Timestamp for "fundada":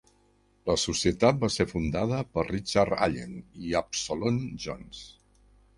1.73-2.23